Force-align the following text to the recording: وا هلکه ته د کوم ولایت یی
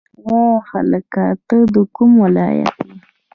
وا 0.27 0.45
هلکه 0.71 1.23
ته 1.47 1.57
د 1.73 1.75
کوم 1.95 2.11
ولایت 2.23 2.73
یی 2.85 2.95